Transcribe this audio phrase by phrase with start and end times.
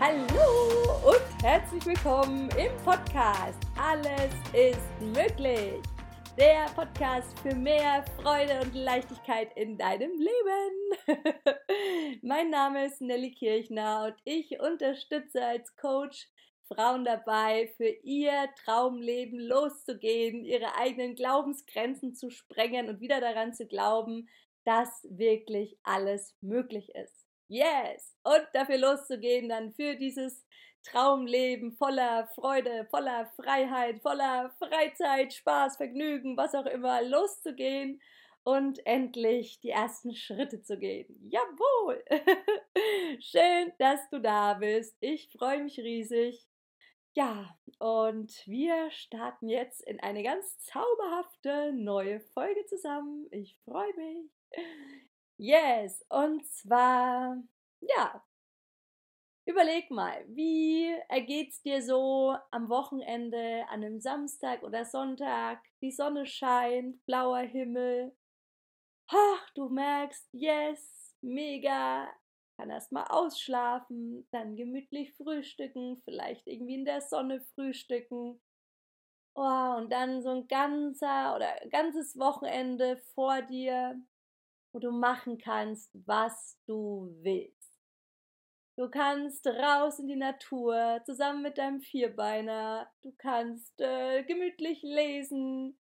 [0.00, 5.82] Hallo und herzlich willkommen im Podcast Alles ist möglich.
[6.38, 11.18] Der Podcast für mehr Freude und Leichtigkeit in deinem Leben.
[12.22, 16.28] mein Name ist Nelly Kirchner und ich unterstütze als Coach
[16.68, 23.66] Frauen dabei, für ihr Traumleben loszugehen, ihre eigenen Glaubensgrenzen zu sprengen und wieder daran zu
[23.66, 24.28] glauben,
[24.64, 27.27] dass wirklich alles möglich ist.
[27.48, 28.14] Yes!
[28.24, 30.44] Und dafür loszugehen, dann für dieses
[30.82, 38.00] Traumleben voller Freude, voller Freiheit, voller Freizeit, Spaß, Vergnügen, was auch immer, loszugehen
[38.44, 41.06] und endlich die ersten Schritte zu gehen.
[41.30, 42.04] Jawohl!
[43.20, 44.96] Schön, dass du da bist.
[45.00, 46.46] Ich freue mich riesig.
[47.14, 53.26] Ja, und wir starten jetzt in eine ganz zauberhafte neue Folge zusammen.
[53.30, 54.30] Ich freue mich.
[55.38, 57.42] Yes, und zwar,
[57.80, 58.22] ja,
[59.46, 65.60] überleg mal, wie ergeht's dir so am Wochenende, an einem Samstag oder Sonntag?
[65.80, 68.14] Die Sonne scheint, blauer Himmel.
[69.08, 72.08] Ach, du merkst, yes, mega,
[72.58, 78.40] kann erstmal ausschlafen, dann gemütlich frühstücken, vielleicht irgendwie in der Sonne frühstücken.
[79.34, 84.00] Oh, und dann so ein ganzer oder ganzes Wochenende vor dir,
[84.72, 87.58] wo du machen kannst, was du willst.
[88.76, 92.88] Du kannst raus in die Natur zusammen mit deinem Vierbeiner.
[93.02, 95.76] Du kannst äh, gemütlich lesen,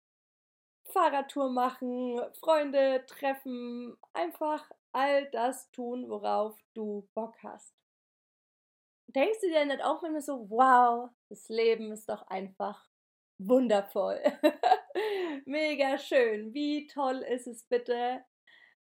[0.86, 7.75] Fahrradtour machen, Freunde treffen, einfach all das tun, worauf du Bock hast.
[9.08, 12.88] Denkst du dir nicht auch immer so, wow, das Leben ist doch einfach
[13.38, 14.22] wundervoll.
[15.45, 16.53] Mega schön.
[16.53, 18.23] Wie toll ist es bitte,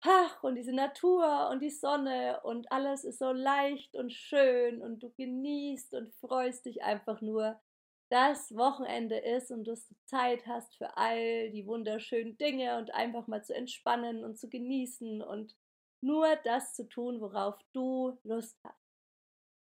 [0.03, 5.03] ach, und diese Natur und die Sonne und alles ist so leicht und schön und
[5.03, 7.61] du genießt und freust dich einfach nur,
[8.10, 13.27] dass Wochenende ist und dass du Zeit hast für all die wunderschönen Dinge und einfach
[13.28, 15.56] mal zu entspannen und zu genießen und
[16.03, 18.81] nur das zu tun, worauf du Lust hast.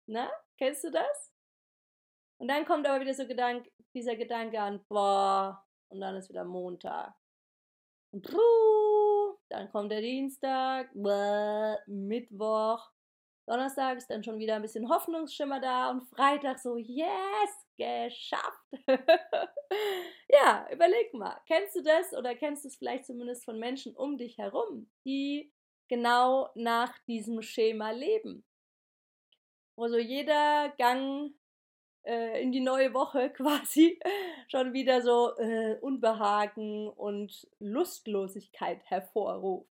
[0.06, 1.32] Na, kennst du das?
[2.38, 6.44] Und dann kommt aber wieder so Gedank, dieser Gedanke an, boah, und dann ist wieder
[6.44, 7.14] Montag.
[8.12, 8.85] Und bruh,
[9.48, 12.90] dann kommt der Dienstag, bäh, Mittwoch,
[13.46, 18.66] Donnerstag ist dann schon wieder ein bisschen Hoffnungsschimmer da und Freitag so, yes, geschafft.
[20.28, 24.18] ja, überleg mal, kennst du das oder kennst du es vielleicht zumindest von Menschen um
[24.18, 25.52] dich herum, die
[25.88, 28.44] genau nach diesem Schema leben?
[29.76, 31.32] Wo so jeder Gang
[32.06, 33.98] äh, in die neue Woche quasi
[34.48, 39.68] schon wieder so äh, Unbehagen und Lustlosigkeit hervorruft.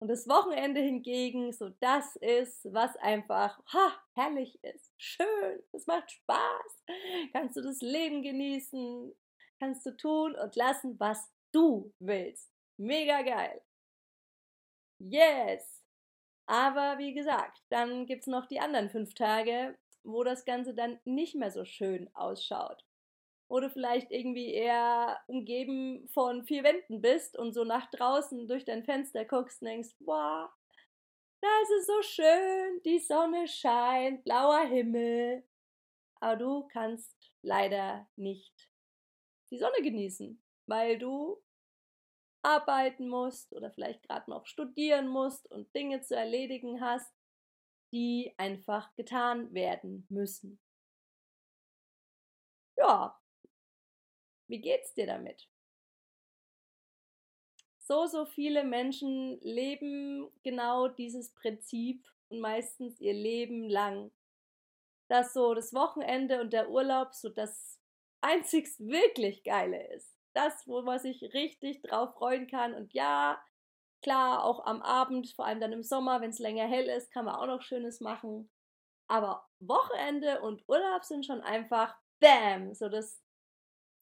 [0.00, 6.10] Und das Wochenende hingegen so das ist, was einfach ha, herrlich ist, schön, es macht
[6.10, 6.84] Spaß,
[7.32, 9.14] kannst du das Leben genießen,
[9.60, 12.50] kannst du tun und lassen, was du willst.
[12.78, 13.62] Mega geil.
[14.98, 15.84] Yes.
[16.46, 20.98] Aber wie gesagt, dann gibt es noch die anderen fünf Tage, wo das Ganze dann
[21.04, 22.84] nicht mehr so schön ausschaut.
[23.48, 28.82] Du vielleicht irgendwie eher umgeben von vier Wänden bist und so nach draußen durch dein
[28.82, 30.48] Fenster guckst und denkst, wow,
[31.42, 35.44] das ist so schön, die Sonne scheint, blauer Himmel.
[36.20, 38.70] Aber du kannst leider nicht
[39.50, 41.42] die Sonne genießen, weil du
[42.42, 47.12] arbeiten musst oder vielleicht gerade noch studieren musst und Dinge zu erledigen hast,
[47.92, 50.58] die einfach getan werden müssen.
[52.76, 53.18] Ja,
[54.48, 55.48] wie geht's dir damit?
[57.78, 64.12] So, so viele Menschen leben genau dieses Prinzip und meistens ihr Leben lang.
[65.08, 67.78] Dass so das Wochenende und der Urlaub so das
[68.20, 70.16] einzigst wirklich Geile ist.
[70.32, 72.72] Das, wo man sich richtig drauf freuen kann.
[72.72, 73.42] Und ja,
[74.02, 77.24] Klar, auch am Abend, vor allem dann im Sommer, wenn es länger hell ist, kann
[77.24, 78.50] man auch noch Schönes machen.
[79.08, 83.22] Aber Wochenende und Urlaub sind schon einfach Bam, so das,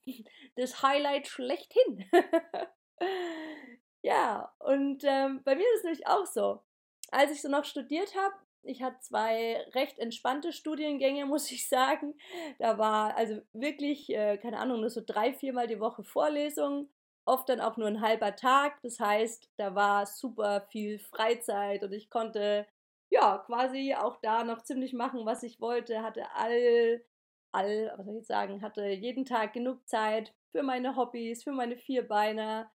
[0.57, 2.09] das Highlight schlechthin.
[4.03, 6.63] ja, und ähm, bei mir ist es nämlich auch so.
[7.11, 12.15] Als ich so noch studiert habe, ich hatte zwei recht entspannte Studiengänge, muss ich sagen.
[12.59, 16.91] Da war also wirklich, äh, keine Ahnung, nur so drei, viermal die Woche Vorlesungen
[17.25, 18.81] oft dann auch nur ein halber Tag.
[18.83, 22.67] Das heißt, da war super viel Freizeit und ich konnte
[23.11, 27.05] ja quasi auch da noch ziemlich machen, was ich wollte, hatte all,
[27.53, 31.77] all, was soll ich sagen, hatte jeden Tag genug Zeit für meine Hobbys, für meine
[31.77, 32.71] Vierbeiner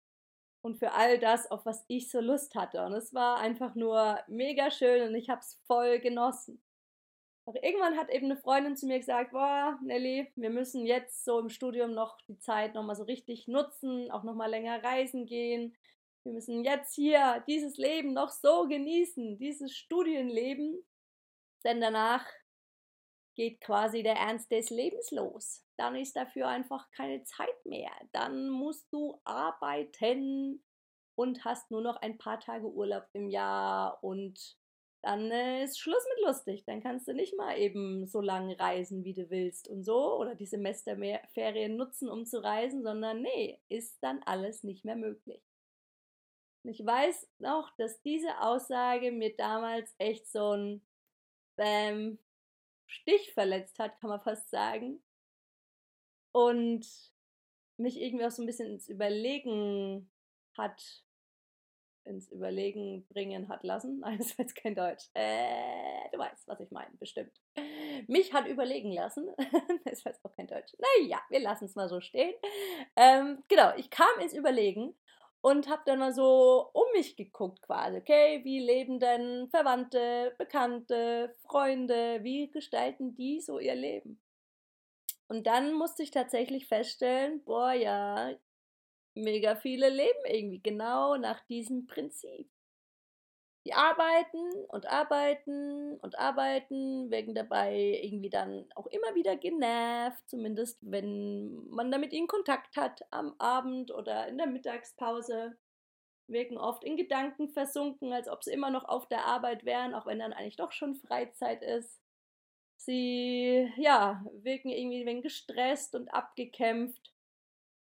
[0.61, 2.83] und für all das, auf was ich so Lust hatte.
[2.85, 6.61] Und es war einfach nur mega schön und ich habe es voll genossen.
[7.45, 11.39] Doch irgendwann hat eben eine Freundin zu mir gesagt, boah, Nelly, wir müssen jetzt so
[11.39, 15.75] im Studium noch die Zeit nochmal so richtig nutzen, auch nochmal länger reisen gehen.
[16.23, 20.85] Wir müssen jetzt hier dieses Leben noch so genießen, dieses Studienleben,
[21.65, 22.25] denn danach
[23.35, 25.65] geht quasi der Ernst des Lebens los.
[25.75, 27.91] Dann ist dafür einfach keine Zeit mehr.
[28.13, 30.63] Dann musst du arbeiten
[31.15, 34.57] und hast nur noch ein paar Tage Urlaub im Jahr und
[35.03, 36.63] dann äh, ist Schluss mit lustig.
[36.65, 40.33] Dann kannst du nicht mal eben so lange reisen, wie du willst und so oder
[40.33, 45.43] die Semesterferien nutzen, um zu reisen, sondern nee, ist dann alles nicht mehr möglich.
[46.63, 50.81] Und ich weiß noch, dass diese Aussage mir damals echt so ein
[51.57, 52.17] ähm,
[52.87, 55.03] Stich verletzt hat, kann man fast sagen.
[56.31, 56.87] Und
[57.75, 60.09] mich irgendwie auch so ein bisschen ins Überlegen
[60.57, 61.02] hat
[62.05, 63.99] ins Überlegen bringen hat lassen.
[64.01, 65.09] Nein, das war jetzt kein Deutsch.
[65.13, 67.31] Äh, du weißt, was ich meine, bestimmt.
[68.07, 69.27] Mich hat überlegen lassen.
[69.85, 70.73] das war jetzt auch kein Deutsch.
[70.77, 72.33] Naja, wir lassen es mal so stehen.
[72.95, 74.95] Ähm, genau, ich kam ins Überlegen
[75.41, 77.97] und habe dann mal so um mich geguckt quasi.
[77.97, 84.21] Okay, wie leben denn Verwandte, Bekannte, Freunde, wie gestalten die so ihr Leben?
[85.27, 88.33] Und dann musste ich tatsächlich feststellen, boah ja,
[89.15, 92.49] mega viele leben irgendwie genau nach diesem Prinzip.
[93.65, 100.79] Die arbeiten und arbeiten und arbeiten, werden dabei irgendwie dann auch immer wieder genervt, zumindest
[100.81, 105.57] wenn man da mit ihnen Kontakt hat am Abend oder in der Mittagspause.
[106.27, 110.05] Wirken oft in Gedanken versunken, als ob sie immer noch auf der Arbeit wären, auch
[110.05, 112.01] wenn dann eigentlich doch schon Freizeit ist.
[112.75, 117.12] Sie, ja, wirken irgendwie ein wenig gestresst und abgekämpft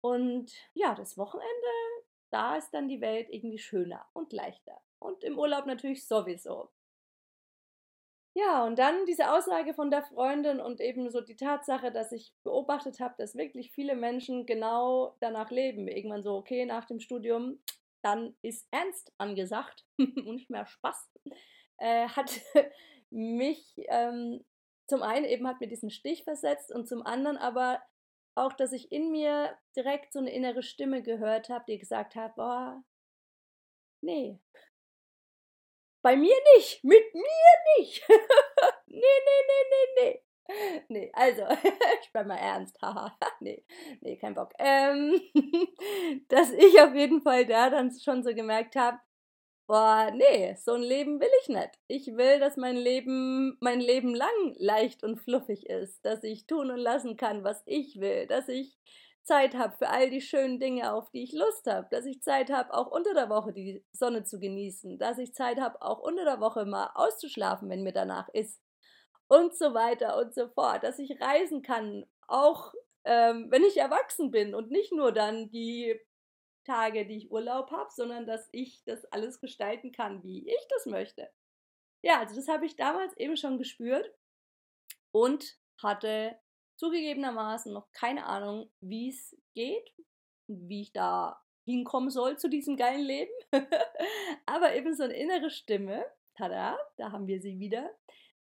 [0.02, 1.68] und ja, das Wochenende,
[2.32, 4.82] da ist dann die Welt irgendwie schöner und leichter.
[5.00, 6.70] Und im Urlaub natürlich sowieso.
[8.34, 12.34] Ja, und dann diese Aussage von der Freundin und eben so die Tatsache, dass ich
[12.44, 15.90] beobachtet habe, dass wirklich viele Menschen genau danach leben.
[15.90, 17.62] Irgendwann so, okay, nach dem Studium,
[18.02, 21.10] dann ist Ernst angesagt und nicht mehr Spaß,
[21.80, 22.32] äh, hat
[23.10, 24.46] mich ähm,
[24.88, 27.82] zum einen eben hat mir diesen Stich versetzt und zum anderen aber
[28.36, 32.36] auch, dass ich in mir direkt so eine innere Stimme gehört habe, die gesagt hat,
[32.36, 32.84] boah,
[34.02, 34.40] nee.
[36.02, 38.04] Bei mir nicht, mit mir nicht.
[38.88, 39.02] nee, nee,
[39.48, 40.24] nee, nee, nee.
[40.90, 41.44] Nee, also,
[42.04, 43.16] ich bin mal ernst, haha.
[43.40, 43.64] nee,
[44.02, 44.52] nee, kein Bock.
[44.60, 45.22] Ähm,
[46.28, 49.00] dass ich auf jeden Fall da dann schon so gemerkt habe,
[49.72, 51.70] boah, nee, so ein Leben will ich nicht.
[51.88, 56.72] Ich will, dass mein Leben mein Leben lang leicht und fluffig ist, dass ich tun
[56.72, 58.78] und lassen kann, was ich will, dass ich
[59.24, 62.52] Zeit habe für all die schönen Dinge, auf die ich Lust habe, dass ich Zeit
[62.52, 66.26] habe, auch unter der Woche die Sonne zu genießen, dass ich Zeit habe, auch unter
[66.26, 68.60] der Woche mal auszuschlafen, wenn mir danach ist
[69.30, 72.74] und so weiter und so fort, dass ich reisen kann, auch
[73.06, 75.98] ähm, wenn ich erwachsen bin und nicht nur dann die
[76.64, 80.86] Tage, die ich Urlaub habe, sondern dass ich das alles gestalten kann, wie ich das
[80.86, 81.30] möchte.
[82.04, 84.12] Ja, also das habe ich damals eben schon gespürt
[85.12, 86.40] und hatte
[86.78, 89.94] zugegebenermaßen noch keine Ahnung, wie es geht,
[90.48, 93.32] wie ich da hinkommen soll zu diesem geilen Leben.
[94.46, 97.90] Aber eben so eine innere Stimme, tada, da haben wir sie wieder,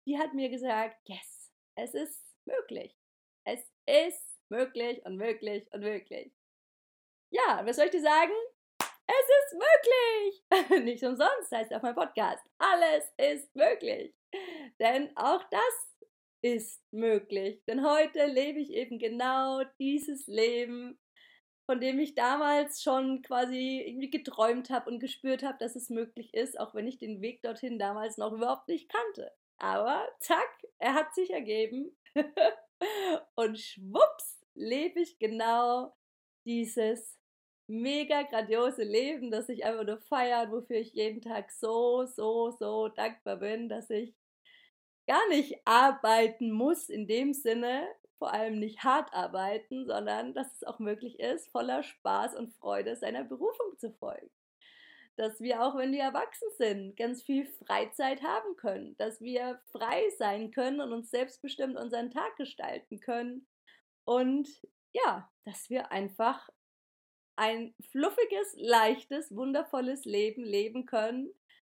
[0.06, 2.96] die hat mir gesagt, yes, es ist möglich.
[3.44, 6.32] Es ist möglich und möglich und möglich.
[7.30, 8.32] Ja, was soll ich dir sagen?
[9.06, 10.84] Es ist möglich!
[10.84, 12.42] Nicht umsonst heißt auf meinem Podcast.
[12.58, 14.14] Alles ist möglich.
[14.80, 15.96] Denn auch das
[16.42, 17.62] ist möglich.
[17.66, 20.98] Denn heute lebe ich eben genau dieses Leben,
[21.66, 26.32] von dem ich damals schon quasi irgendwie geträumt habe und gespürt habe, dass es möglich
[26.32, 29.32] ist, auch wenn ich den Weg dorthin damals noch überhaupt nicht kannte.
[29.58, 31.94] Aber zack, er hat sich ergeben.
[33.34, 35.94] und schwupps lebe ich genau
[36.46, 37.17] dieses
[37.68, 42.88] mega grandiose Leben, das ich einfach nur feiern, wofür ich jeden Tag so, so, so
[42.88, 44.14] dankbar bin, dass ich
[45.06, 47.86] gar nicht arbeiten muss in dem Sinne,
[48.18, 52.96] vor allem nicht hart arbeiten, sondern dass es auch möglich ist, voller Spaß und Freude
[52.96, 54.30] seiner Berufung zu folgen.
[55.16, 60.08] Dass wir auch, wenn wir erwachsen sind, ganz viel Freizeit haben können, dass wir frei
[60.18, 63.46] sein können und uns selbstbestimmt unseren Tag gestalten können
[64.04, 64.48] und
[64.92, 66.48] ja, dass wir einfach
[67.38, 71.32] ein fluffiges, leichtes, wundervolles Leben leben können,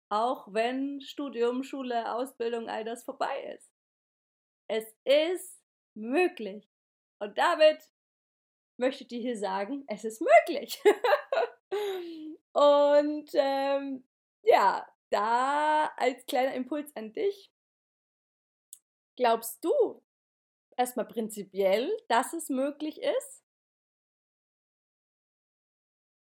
[0.10, 3.69] auch wenn Studium, Schule, Ausbildung, all das vorbei ist.
[4.67, 5.62] Es ist
[5.95, 6.69] möglich.
[7.19, 7.79] Und damit
[8.77, 10.81] möchte ich dir hier sagen, es ist möglich.
[12.53, 14.03] Und ähm,
[14.43, 17.51] ja, da als kleiner Impuls an dich,
[19.15, 20.01] Glaubst du
[20.75, 23.44] erstmal prinzipiell, dass es möglich ist?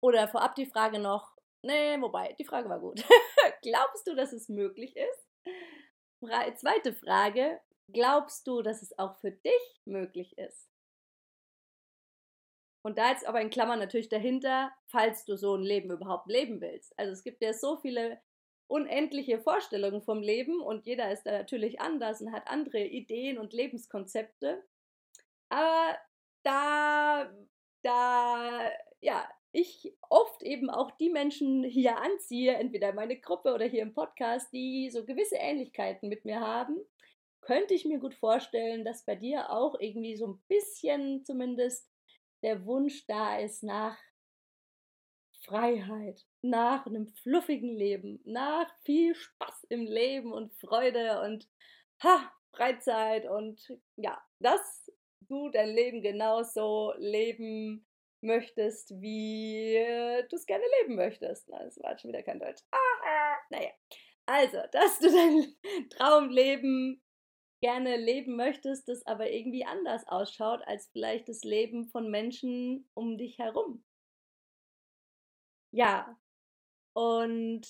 [0.05, 1.33] Oder vorab die Frage noch,
[1.63, 3.03] nee, wobei, die Frage war gut.
[3.63, 5.31] Glaubst du, dass es möglich ist?
[6.57, 7.59] Zweite Frage,
[7.91, 10.69] glaubst du, dass es auch für dich möglich ist?
[12.83, 16.61] Und da jetzt aber in Klammern natürlich dahinter, falls du so ein Leben überhaupt leben
[16.61, 16.93] willst.
[16.99, 18.21] Also es gibt ja so viele
[18.67, 23.55] unendliche Vorstellungen vom Leben und jeder ist da natürlich anders und hat andere Ideen und
[23.55, 24.63] Lebenskonzepte.
[25.49, 25.99] Aber
[26.43, 27.33] da,
[27.83, 28.71] da,
[29.01, 33.95] ja, ich oft eben auch die Menschen hier anziehe, entweder meine Gruppe oder hier im
[33.95, 36.77] Podcast, die so gewisse Ähnlichkeiten mit mir haben,
[37.41, 41.89] könnte ich mir gut vorstellen, dass bei dir auch irgendwie so ein bisschen zumindest
[42.43, 43.97] der Wunsch da ist nach
[45.43, 51.49] Freiheit, nach einem fluffigen Leben, nach viel Spaß im Leben und Freude und
[52.03, 57.87] ha, Freizeit und ja, dass du dein Leben genauso leben
[58.25, 59.75] möchtest, wie
[60.29, 61.49] du es gerne leben möchtest.
[61.49, 62.63] Na, das war schon wieder kein Deutsch.
[62.73, 63.71] Ah, naja.
[64.27, 65.55] Also, dass du dein
[65.91, 67.03] Traumleben
[67.61, 73.17] gerne leben möchtest, das aber irgendwie anders ausschaut als vielleicht das Leben von Menschen um
[73.17, 73.85] dich herum.
[75.71, 76.19] Ja,
[76.95, 77.67] und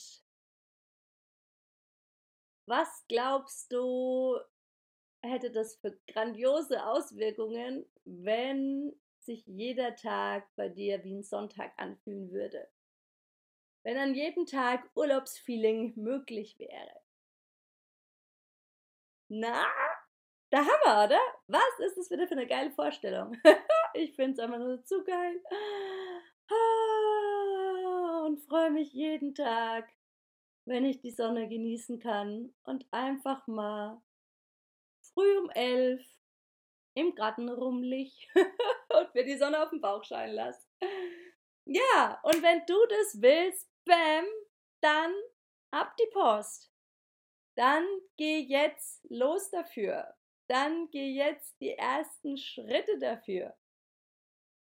[2.67, 4.39] was glaubst du,
[5.23, 8.93] hätte das für grandiose Auswirkungen, wenn
[9.25, 12.69] sich jeder Tag bei dir wie ein Sonntag anfühlen würde?
[13.83, 17.01] Wenn an jedem Tag Urlaubsfeeling möglich wäre?
[19.29, 19.67] Na,
[20.51, 21.21] da haben wir, oder?
[21.49, 23.37] Was ist das wieder für eine geile Vorstellung?
[23.95, 25.43] ich finde es einfach nur zu geil.
[26.51, 29.91] Ah, und freue mich jeden Tag,
[30.65, 34.01] wenn ich die Sonne genießen kann und einfach mal
[35.03, 36.03] früh um elf
[36.95, 38.29] im Garten rumlich
[38.89, 40.67] und mir die Sonne auf den Bauch scheinen lasse.
[41.67, 44.25] Ja, und wenn du das willst, bam,
[44.81, 45.13] dann
[45.71, 46.75] ab die Post
[47.55, 47.87] dann
[48.17, 50.15] geh jetzt los dafür.
[50.49, 53.57] Dann geh jetzt die ersten Schritte dafür.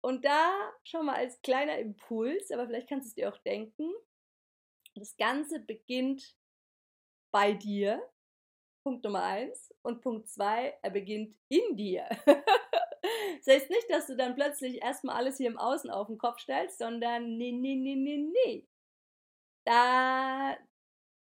[0.02, 3.92] Und da schon mal als kleiner Impuls, aber vielleicht kannst du es dir auch denken,
[4.96, 6.36] das Ganze beginnt
[7.32, 8.02] bei dir.
[8.90, 9.72] Punkt Nummer eins.
[9.84, 12.08] Und Punkt zwei, er beginnt in dir.
[12.26, 16.40] das heißt nicht, dass du dann plötzlich erstmal alles hier im Außen auf den Kopf
[16.40, 18.68] stellst, sondern nee, nee, nee, nee, nee.
[19.64, 20.58] Da,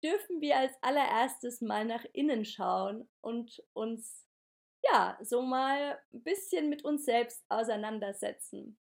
[0.03, 4.27] dürfen wir als allererstes mal nach innen schauen und uns
[4.83, 8.79] ja so mal ein bisschen mit uns selbst auseinandersetzen.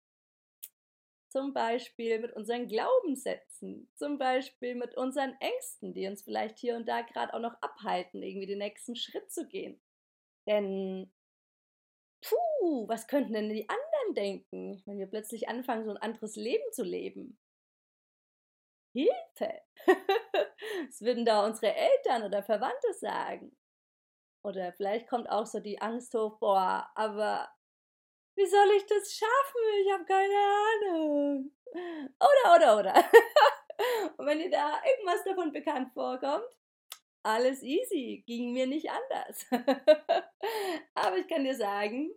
[1.34, 6.86] Zum Beispiel mit unseren Glaubenssätzen, zum Beispiel mit unseren Ängsten, die uns vielleicht hier und
[6.86, 9.80] da gerade auch noch abhalten, irgendwie den nächsten Schritt zu gehen.
[10.46, 11.12] Denn,
[12.22, 16.64] puh, was könnten denn die anderen denken, wenn wir plötzlich anfangen, so ein anderes Leben
[16.72, 17.36] zu leben?
[18.92, 19.60] Hilfe!
[20.88, 23.56] Was würden da unsere Eltern oder Verwandte sagen?
[24.44, 27.48] Oder vielleicht kommt auch so die Angst hoch, boah, aber
[28.36, 29.60] wie soll ich das schaffen?
[29.82, 31.50] Ich habe keine Ahnung.
[32.20, 32.94] Oder, oder, oder.
[34.16, 36.48] Und wenn dir da irgendwas davon bekannt vorkommt,
[37.24, 39.46] alles easy, ging mir nicht anders.
[40.94, 42.10] Aber ich kann dir sagen,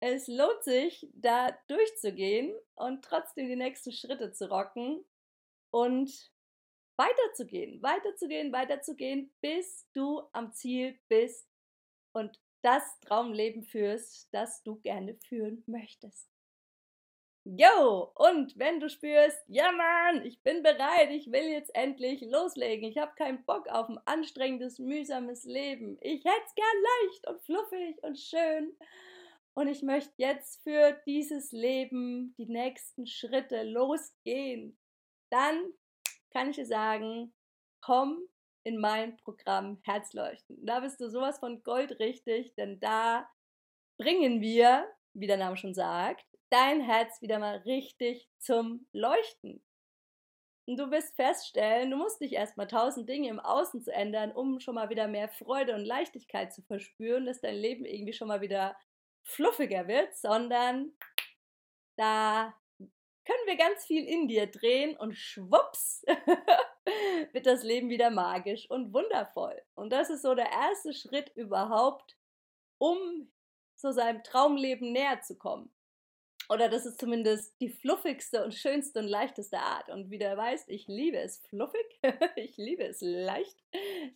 [0.00, 5.04] es lohnt sich, da durchzugehen und trotzdem die nächsten Schritte zu rocken
[5.70, 6.32] und
[6.96, 11.48] weiterzugehen, weiterzugehen, weiterzugehen, bis du am Ziel bist
[12.12, 16.30] und das Traumleben führst, das du gerne führen möchtest.
[17.44, 22.90] Jo, und wenn du spürst, ja Mann, ich bin bereit, ich will jetzt endlich loslegen,
[22.90, 26.66] ich habe keinen Bock auf ein anstrengendes, mühsames Leben, ich hätte es gern
[27.02, 28.76] leicht und fluffig und schön
[29.54, 34.78] und ich möchte jetzt für dieses Leben die nächsten Schritte losgehen,
[35.30, 35.72] dann
[36.32, 37.32] kann ich dir sagen,
[37.80, 38.18] komm
[38.62, 40.64] in mein Programm Herzleuchten.
[40.64, 43.28] Da bist du sowas von goldrichtig, denn da
[43.98, 49.62] bringen wir, wie der Name schon sagt, dein Herz wieder mal richtig zum Leuchten.
[50.66, 54.60] Und du wirst feststellen, du musst nicht erstmal tausend Dinge im Außen zu ändern, um
[54.60, 58.40] schon mal wieder mehr Freude und Leichtigkeit zu verspüren, dass dein Leben irgendwie schon mal
[58.40, 58.76] wieder
[59.22, 60.92] fluffiger wird, sondern
[61.96, 66.04] da können wir ganz viel in dir drehen und schwupps
[67.32, 69.60] wird das Leben wieder magisch und wundervoll.
[69.74, 72.16] Und das ist so der erste Schritt überhaupt,
[72.78, 73.30] um
[73.76, 75.72] zu seinem Traumleben näher zu kommen.
[76.50, 79.88] Oder das ist zumindest die fluffigste und schönste und leichteste Art.
[79.88, 82.00] Und wie du weißt, ich liebe es fluffig,
[82.36, 83.56] ich liebe es leicht.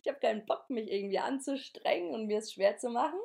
[0.01, 3.19] Ich habe keinen Bock, mich irgendwie anzustrengen und mir es schwer zu machen.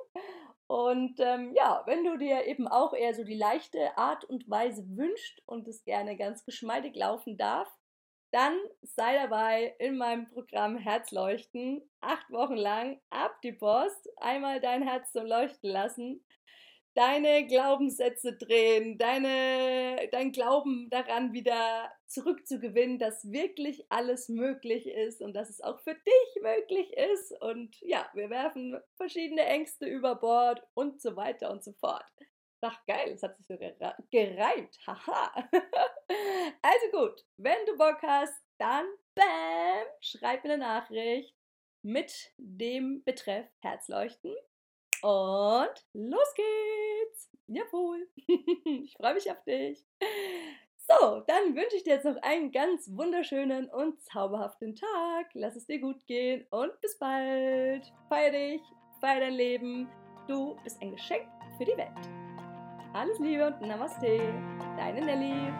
[0.68, 4.84] Und ähm, ja, wenn du dir eben auch eher so die leichte Art und Weise
[4.96, 7.68] wünscht und es gerne ganz geschmeidig laufen darf,
[8.32, 11.82] dann sei dabei in meinem Programm Herzleuchten.
[12.00, 16.24] Acht Wochen lang ab die Post, einmal dein Herz zum Leuchten lassen
[16.94, 25.34] deine Glaubenssätze drehen, deine, dein Glauben daran wieder zurückzugewinnen, dass wirklich alles möglich ist und
[25.34, 27.40] dass es auch für dich möglich ist.
[27.40, 32.04] Und ja, wir werfen verschiedene Ängste über Bord und so weiter und so fort.
[32.62, 34.78] Ach geil, das hat sich so gereimt.
[34.86, 35.32] Haha.
[36.62, 41.34] also gut, wenn du Bock hast, dann bam, schreib mir eine Nachricht
[41.82, 44.34] mit dem Betreff Herzleuchten
[45.02, 47.30] und los geht's!
[47.46, 48.06] Jawohl!
[48.66, 49.82] ich freue mich auf dich!
[50.76, 55.30] So, dann wünsche ich dir jetzt noch einen ganz wunderschönen und zauberhaften Tag.
[55.34, 57.90] Lass es dir gut gehen und bis bald.
[58.08, 58.62] Feier dich,
[59.00, 59.88] feier dein Leben.
[60.26, 61.26] Du bist ein Geschenk
[61.58, 62.29] für die Welt.
[62.92, 64.20] Alles Liebe und Namaste.
[64.76, 65.52] Deine Nelly.